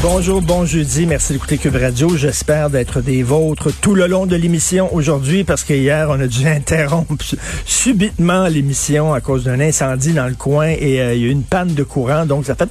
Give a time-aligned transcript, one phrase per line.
[0.00, 1.06] Bonjour, bon jeudi.
[1.06, 2.16] Merci d'écouter Cube Radio.
[2.16, 6.28] J'espère d'être des vôtres tout le long de l'émission aujourd'hui parce que hier, on a
[6.28, 7.24] dû interrompre
[7.64, 11.30] subitement l'émission à cause d'un incendie dans le coin et euh, il y a eu
[11.30, 12.26] une panne de courant.
[12.26, 12.68] Donc, ça fait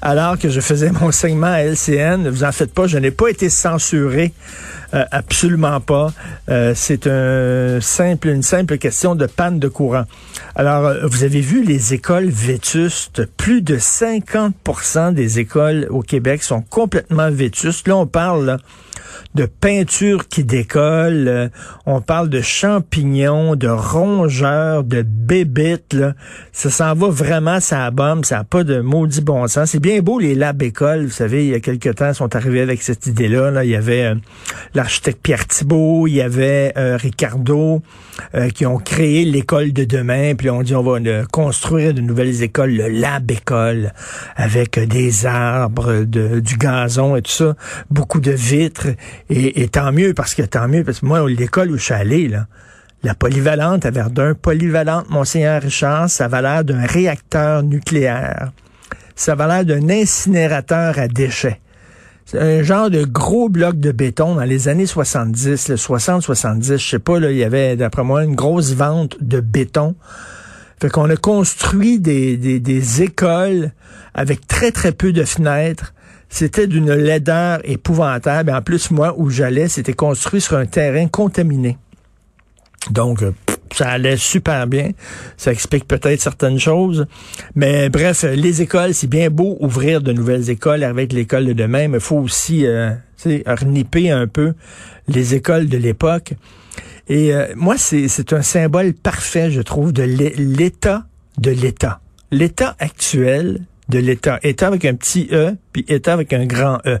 [0.00, 2.22] alors que je faisais mon segment à LCN.
[2.22, 4.32] Ne vous en faites pas, je n'ai pas été censuré.
[4.94, 6.12] Euh, absolument pas.
[6.48, 10.04] Euh, c'est une simple question de panne de courant.
[10.54, 13.26] Alors, euh, vous avez vu les écoles vétustes.
[13.36, 17.86] Plus de 50% des écoles au Québec sont complètement vétustes.
[17.86, 18.58] Là, on parle
[19.34, 21.48] de peinture qui décolle, euh,
[21.86, 25.92] on parle de champignons, de rongeurs, de bébites.
[25.92, 26.14] Là.
[26.52, 29.70] Ça s'en va vraiment, ça bombe, ça n'a pas de maudit bon sens.
[29.70, 32.34] C'est bien beau les labs écoles, vous savez, il y a quelques temps, ils sont
[32.34, 33.50] arrivés avec cette idée-là.
[33.50, 33.64] Là.
[33.64, 34.14] Il y avait euh,
[34.74, 37.82] l'architecte Pierre Thibault, il y avait euh, Ricardo,
[38.54, 40.98] qui ont créé l'école de demain, puis on dit on va
[41.30, 43.92] construire de nouvelles écoles, le lab école,
[44.36, 47.54] avec des arbres, de, du gazon et tout ça,
[47.90, 48.87] beaucoup de vitres.
[49.30, 52.28] Et, tant mieux, parce que tant mieux, parce que moi, l'école où je suis allé,
[52.28, 52.46] là,
[53.02, 58.50] la polyvalente à Verdun, polyvalente Monseigneur Richard, ça va l'air d'un réacteur nucléaire.
[59.14, 61.60] Ça va l'air d'un incinérateur à déchets.
[62.26, 66.98] C'est un genre de gros bloc de béton dans les années 70, 60-70, je sais
[66.98, 69.94] pas, là, il y avait, d'après moi, une grosse vente de béton.
[70.80, 73.72] Fait qu'on a construit des écoles
[74.14, 75.94] avec très, très peu de fenêtres,
[76.28, 78.50] c'était d'une laideur épouvantable.
[78.50, 81.76] En plus, moi, où j'allais, c'était construit sur un terrain contaminé.
[82.90, 83.32] Donc, euh,
[83.72, 84.90] ça allait super bien.
[85.36, 87.06] Ça explique peut-être certaines choses.
[87.54, 91.88] Mais bref, les écoles, c'est bien beau ouvrir de nouvelles écoles avec l'école de demain,
[91.88, 92.92] mais il faut aussi euh,
[93.24, 94.54] reniper un peu
[95.06, 96.34] les écoles de l'époque.
[97.08, 101.04] Et euh, moi, c'est un symbole parfait, je trouve, de l'état
[101.38, 102.00] de l'État.
[102.30, 104.38] L'État actuel, de l'État.
[104.42, 106.98] État avec un petit E, puis État avec un grand E.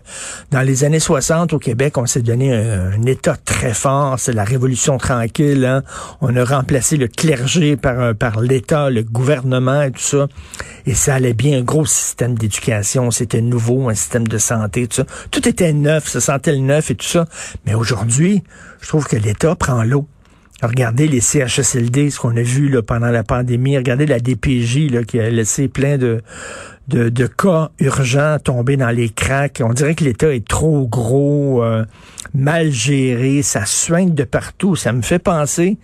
[0.50, 4.18] Dans les années 60, au Québec, on s'est donné un, État très fort.
[4.18, 5.64] C'est la Révolution tranquille.
[5.64, 5.82] Hein.
[6.20, 10.26] On a remplacé le clergé par, par l'État, le gouvernement et tout ça.
[10.86, 11.58] Et ça allait bien.
[11.58, 13.10] Un gros système d'éducation.
[13.10, 15.04] C'était nouveau, un système de santé, tout ça.
[15.30, 17.26] Tout était neuf, ça sentait le neuf et tout ça.
[17.66, 18.42] Mais aujourd'hui,
[18.80, 20.06] je trouve que l'État prend l'eau.
[20.60, 23.76] Regardez les CHSLD, ce qu'on a vu là, pendant la pandémie.
[23.76, 26.20] Regardez la DPJ là, qui a laissé plein de,
[26.88, 29.62] de, de, cas urgents tomber dans les cracks.
[29.64, 31.84] On dirait que l'État est trop gros, euh,
[32.34, 34.74] mal géré, ça soigne de partout.
[34.76, 35.78] Ça me fait penser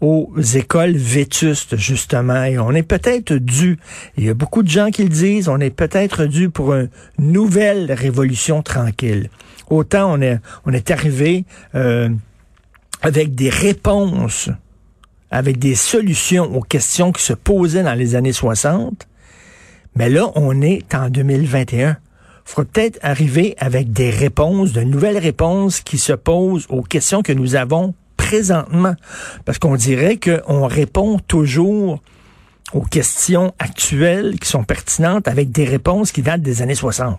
[0.00, 2.44] aux écoles vétustes, justement.
[2.44, 3.78] Et on est peut-être dû,
[4.16, 6.88] il y a beaucoup de gens qui le disent, on est peut-être dû pour une
[7.18, 9.28] nouvelle révolution tranquille.
[9.68, 11.44] Autant on est, on est arrivé...
[11.74, 12.08] Euh,
[13.02, 14.50] avec des réponses,
[15.30, 19.06] avec des solutions aux questions qui se posaient dans les années 60.
[19.94, 21.90] Mais là, on est en 2021.
[21.90, 21.96] Il
[22.44, 27.32] faut peut-être arriver avec des réponses, de nouvelles réponses qui se posent aux questions que
[27.32, 28.94] nous avons présentement.
[29.44, 32.00] Parce qu'on dirait qu'on répond toujours
[32.72, 37.18] aux questions actuelles qui sont pertinentes avec des réponses qui datent des années 60.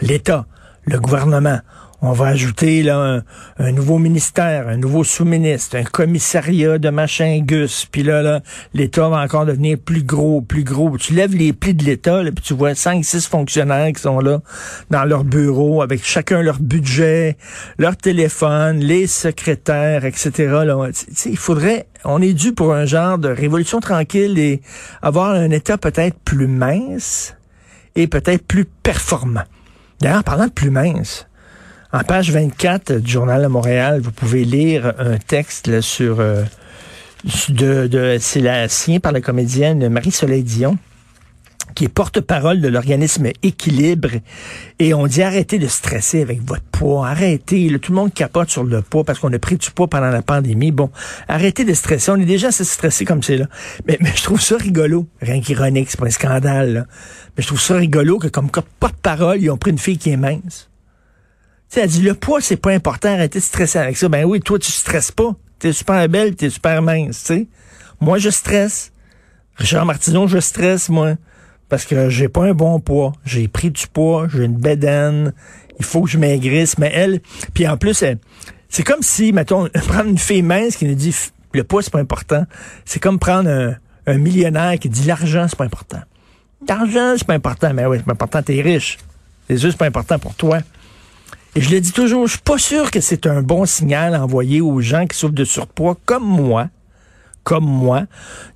[0.00, 0.46] L'État,
[0.84, 1.60] le gouvernement,
[2.04, 3.22] on va ajouter là
[3.58, 7.86] un, nouveau ministère, un nouveau sous-ministre, un commissariat de machin gus.
[7.90, 8.40] Puis là, là
[8.74, 10.98] l'État va encore devenir plus gros, plus gros.
[10.98, 14.40] Tu lèves les plis de l'État, puis tu vois cinq, six fonctionnaires qui sont là
[14.90, 17.36] dans leur bureau avec chacun leur budget,
[17.78, 20.32] leur téléphone, les secrétaires, etc.
[20.64, 20.88] Là,
[21.26, 24.60] il faudrait, on est dû pour un genre de révolution tranquille et
[25.02, 27.36] avoir un État peut-être plus mince
[27.94, 29.44] et peut-être plus performant.
[30.00, 31.28] D'ailleurs, parlant de plus mince,
[31.92, 36.20] en page 24 du Journal de Montréal, vous pouvez lire un texte sur...
[36.20, 36.42] Euh,
[37.50, 40.76] de, de c'est signé par la comédienne Marie-Soleil Dion
[41.74, 44.10] qui est porte-parole de l'organisme Équilibre.
[44.78, 47.08] Et on dit arrêtez de stresser avec votre poids.
[47.08, 47.78] Arrêtez.
[47.80, 50.22] tout le monde capote sur le poids parce qu'on a pris du poids pendant la
[50.22, 50.72] pandémie.
[50.72, 50.90] Bon,
[51.28, 52.10] arrêtez de stresser.
[52.10, 53.46] On est déjà assez stressé comme c'est là.
[53.86, 55.06] Mais, mais je trouve ça rigolo.
[55.20, 56.86] Rien qu'ironique, c'est pas un scandale.
[57.36, 60.16] Mais je trouve ça rigolo que comme porte-parole, ils ont pris une fille qui est
[60.16, 60.68] mince
[61.72, 64.08] sais, elle dit, le poids, c'est pas important, arrêtez de stresser avec ça.
[64.08, 65.34] Ben oui, toi, tu stresses pas.
[65.58, 67.46] T'es super belle, t'es super mince, tu sais.
[68.00, 68.92] Moi, je stresse.
[69.56, 71.14] Richard Martineau, je stresse, moi.
[71.68, 73.12] Parce que j'ai pas un bon poids.
[73.24, 75.32] J'ai pris du poids, j'ai une bédaine.
[75.78, 76.76] Il faut que je maigrisse.
[76.78, 77.20] Mais elle,
[77.54, 78.04] puis en plus,
[78.68, 81.14] c'est comme si, mettons, prendre une fille mince qui nous dit,
[81.54, 82.44] Le poids, c'est pas important.
[82.84, 83.76] C'est comme prendre
[84.06, 86.00] un, millionnaire qui dit l'argent, c'est pas important.
[86.68, 87.72] L'argent, c'est pas important.
[87.72, 88.98] Mais oui, c'est pas important, t'es riche.
[89.48, 90.58] C'est juste pas important pour toi.
[91.54, 94.60] Et je le dis toujours, je suis pas sûr que c'est un bon signal envoyé
[94.60, 96.68] aux gens qui souffrent de surpoids comme moi,
[97.44, 98.04] comme moi,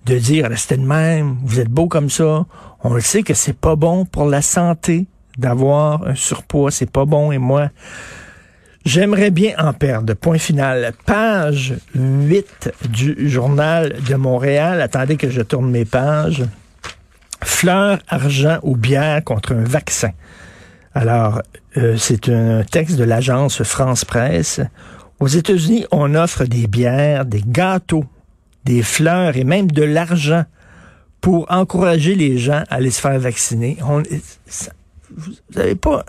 [0.06, 2.46] de dire restez de même, vous êtes beau comme ça.
[2.82, 5.06] On le sait que c'est pas bon pour la santé
[5.36, 7.32] d'avoir un surpoids, c'est pas bon.
[7.32, 7.70] Et moi,
[8.86, 10.14] J'aimerais bien en perdre.
[10.14, 10.92] Point final.
[11.06, 14.80] Page 8 du journal de Montréal.
[14.80, 16.44] Attendez que je tourne mes pages.
[17.42, 20.12] Fleurs, argent ou bière contre un vaccin.
[20.96, 21.42] Alors,
[21.76, 24.62] euh, c'est un texte de l'agence France Presse.
[25.20, 28.06] Aux États-Unis, on offre des bières, des gâteaux,
[28.64, 30.44] des fleurs et même de l'argent
[31.20, 33.76] pour encourager les gens à aller se faire vacciner.
[33.82, 36.06] Vous n'avez pas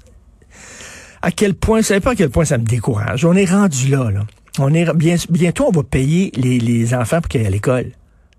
[1.22, 3.26] à quel point, vous savez pas à quel point ça me décourage.
[3.26, 4.26] On est rendu là, là.
[4.58, 7.92] On est bien, bientôt, on va payer les, les enfants pour qu'ils aillent à l'école.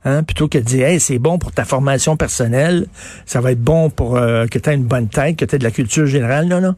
[0.05, 2.87] Hein, plutôt que de dire hey, c'est bon pour ta formation personnelle,
[3.27, 5.59] ça va être bon pour euh, que tu aies une bonne tête, que tu aies
[5.59, 6.47] de la culture générale.
[6.47, 6.77] Non, non.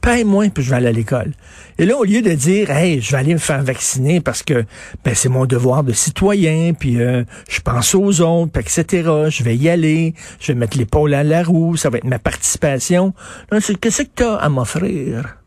[0.00, 1.32] Paye-moi, puis je vais aller à l'école.
[1.78, 4.64] Et là, au lieu de dire Hey, je vais aller me faire vacciner parce que
[5.04, 9.08] ben, c'est mon devoir de citoyen, puis euh, je pense aux autres, etc.
[9.28, 12.18] Je vais y aller, je vais mettre l'épaule à la roue, ça va être ma
[12.18, 13.14] participation.
[13.50, 15.38] Qu'est-ce que tu as à m'offrir?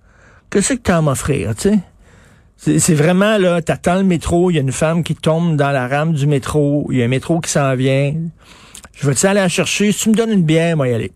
[0.49, 1.79] Qu'est-ce que tu as à m'offrir, tu sais?
[2.61, 5.87] C'est vraiment, là, t'attends le métro, il y a une femme qui tombe dans la
[5.87, 8.13] rame du métro, il y a un métro qui s'en vient.
[8.95, 9.93] Je vais-tu aller la chercher?
[9.93, 11.13] Si tu me donnes une bière, moi y aller.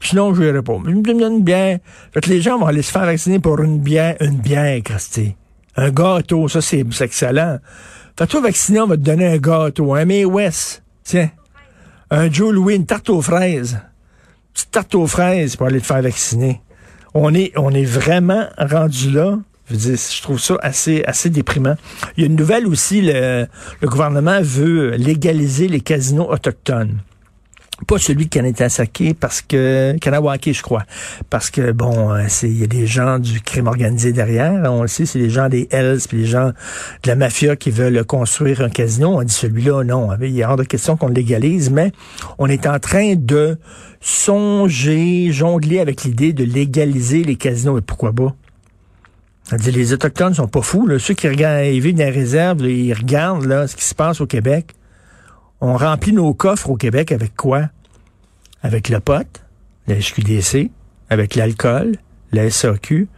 [0.00, 0.78] Sinon, je vais pas.
[0.84, 1.78] Je me donne une bière.
[2.12, 5.34] Fait que les gens vont aller se faire vacciner pour une bière, une bière, Christy.
[5.76, 7.58] Un gâteau, ça, c'est excellent.
[8.16, 10.84] Fait toi, vacciner, on va te donner un gâteau, un May West.
[11.02, 11.30] Tiens.
[12.12, 13.80] Un Joe Louis, une tarte aux fraises.
[14.56, 16.60] Une tarte aux fraises pour aller te faire vacciner.
[17.12, 19.38] On est, on est vraiment rendu là.
[19.70, 21.76] Je, trouve ça assez, assez déprimant.
[22.16, 23.46] Il y a une nouvelle aussi, le,
[23.82, 26.98] gouvernement veut légaliser les casinos autochtones.
[27.88, 30.84] Pas celui de Kanetasake parce que Kanawake je crois.
[31.28, 34.52] Parce que bon euh, c'est il y a des gens du crime organisé derrière.
[34.70, 37.72] On le sait c'est les gens des Hells puis les gens de la mafia qui
[37.72, 39.18] veulent construire un casino.
[39.18, 40.10] On dit celui-là non.
[40.22, 41.90] Il y a hors de question qu'on légalise mais
[42.38, 43.58] on est en train de
[44.00, 47.76] songer jongler avec l'idée de légaliser les casinos.
[47.78, 48.36] Et pourquoi pas?
[49.52, 50.86] Les Autochtones sont pas fous.
[50.86, 50.98] Là.
[50.98, 54.20] Ceux qui regardent, ils vivent dans les réserves, ils regardent là, ce qui se passe
[54.20, 54.74] au Québec.
[55.60, 57.68] On remplit nos coffres au Québec avec quoi?
[58.62, 59.26] Avec le pot,
[59.86, 60.70] la SQDC,
[61.10, 61.96] avec l'alcool,
[62.32, 63.08] la SAQ,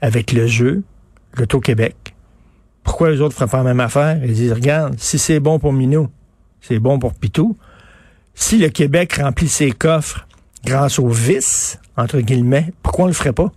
[0.00, 0.82] avec le jeu,
[1.34, 2.14] l'Auto-Québec.
[2.82, 4.18] Pourquoi les autres feraient pas la même affaire?
[4.24, 6.08] Ils disent, regarde, si c'est bon pour Minou,
[6.60, 7.56] c'est bon pour Pitou.
[8.34, 10.26] Si le Québec remplit ses coffres
[10.64, 13.52] grâce au vice, entre guillemets, pourquoi on le ferait pas?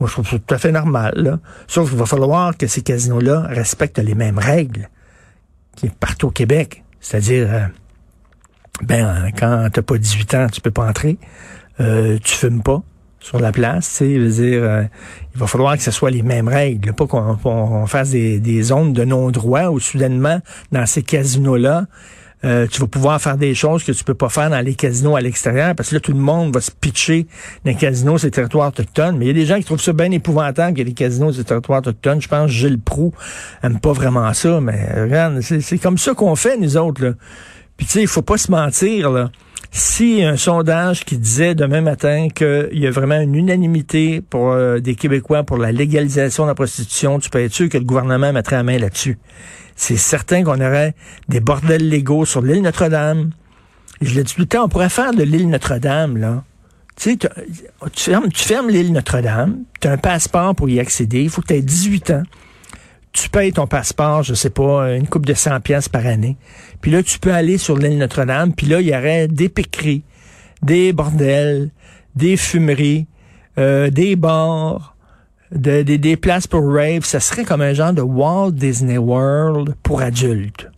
[0.00, 1.12] Moi, je trouve ça tout à fait normal.
[1.16, 1.38] Là.
[1.66, 4.88] Sauf qu'il va falloir que ces casinos-là respectent les mêmes règles
[5.76, 6.84] qui partout au Québec.
[7.00, 7.66] C'est-à-dire, euh,
[8.82, 11.18] ben, quand t'as pas 18 ans, tu peux pas entrer.
[11.80, 12.82] Euh, tu fumes pas
[13.20, 14.82] sur la place, tu dire, euh,
[15.34, 18.92] il va falloir que ce soit les mêmes règles, pas qu'on fasse des, des, zones
[18.92, 20.40] de non-droit où soudainement,
[20.72, 21.86] dans ces casinos-là,
[22.44, 25.16] euh, tu vas pouvoir faire des choses que tu peux pas faire dans les casinos
[25.16, 27.26] à l'extérieur, parce que là, tout le monde va se pitcher
[27.64, 29.16] dans les casinos, ces territoires autochtones.
[29.16, 30.94] Mais il y a des gens qui trouvent ça bien épouvantable qu'il y ait des
[30.94, 32.20] casinos, ces territoires autochtones.
[32.20, 33.12] Je pense que Gilles Proux
[33.62, 37.02] aime pas vraiment ça, mais regarde, c'est comme ça qu'on fait, nous autres.
[37.02, 37.12] Là.
[37.76, 39.30] Puis tu sais, il faut pas se mentir, là.
[39.70, 44.78] Si un sondage qui disait demain matin qu'il y a vraiment une unanimité pour euh,
[44.78, 48.32] des Québécois pour la légalisation de la prostitution, tu peux être sûr que le gouvernement
[48.32, 49.18] mettrait la main là-dessus
[49.76, 50.94] c'est certain qu'on aurait
[51.28, 53.30] des bordels légaux sur l'île Notre-Dame.
[54.00, 56.44] Je l'ai dit tout le temps, on pourrait faire de l'île Notre-Dame, là.
[56.96, 57.28] Tu sais, tu
[57.96, 61.48] fermes, tu fermes l'île Notre-Dame, tu as un passeport pour y accéder, il faut que
[61.48, 62.22] tu aies 18 ans.
[63.14, 66.36] Tu payes ton passeport, je sais pas, une coupe de 100 pièces par année.
[66.82, 70.02] Puis là, tu peux aller sur l'île Notre-Dame, puis là, il y aurait des piqueries,
[70.62, 71.70] des bordels,
[72.16, 73.06] des fumeries,
[73.56, 74.96] euh, des bars,
[75.52, 80.02] de, des places pour rave, ça serait comme un genre de Walt Disney World pour
[80.02, 80.68] adultes.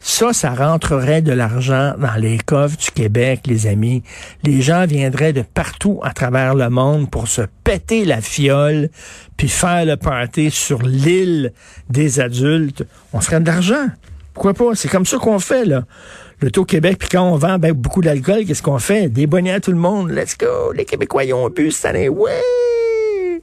[0.00, 4.02] Ça, ça rentrerait de l'argent dans les coffres du Québec, les amis.
[4.44, 8.90] Les gens viendraient de partout à travers le monde pour se péter la fiole,
[9.36, 11.52] puis faire le party sur l'île
[11.90, 12.84] des adultes.
[13.12, 13.88] On ferait de l'argent.
[14.34, 14.76] Pourquoi pas?
[14.76, 15.84] C'est comme ça qu'on fait, là.
[16.40, 19.08] Le taux Québec, puis quand on vend ben, beaucoup d'alcool, qu'est-ce qu'on fait?
[19.08, 20.10] Des bonnets à tout le monde.
[20.10, 20.72] Let's go!
[20.72, 22.08] Les Québécois, ont bu cette année.
[22.08, 23.42] Ouais!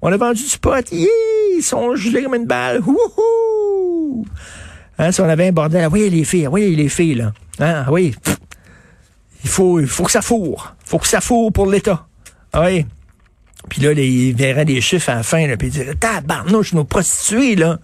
[0.00, 0.88] On a vendu du pot.
[0.92, 1.08] Yeah!
[1.56, 2.80] Ils sont gelés comme une balle.
[2.80, 4.24] Wouhou!
[4.98, 7.32] Hein, si on avait un bordel, oui, les filles, oui, les filles, là.
[7.60, 8.14] Hein, oui.
[9.44, 10.74] Il faut, il faut que ça fourre.
[10.84, 12.06] Il faut que ça fourre pour l'État.
[12.52, 12.86] Ah oui.
[13.68, 16.84] Puis là, il verrait des chiffres à la fin, là, puis il dirait, tabarnouche, nos
[16.84, 17.78] prostituées, là.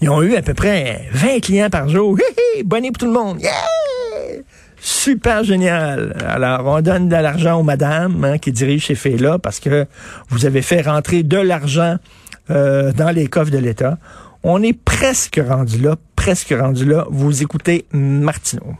[0.00, 2.16] Ils ont eu à peu près 20 clients par jour.
[2.18, 3.40] Hi, hi, pour tout le monde.
[3.40, 3.52] Yeah!
[4.80, 6.16] Super génial.
[6.24, 9.86] Alors, on donne de l'argent aux madames hein, qui dirigent ces filles-là parce que
[10.28, 11.96] vous avez fait rentrer de l'argent
[12.50, 13.98] euh, dans les coffres de l'État.
[14.42, 17.06] On est presque rendu là, presque rendu là.
[17.10, 18.74] Vous écoutez Martineau.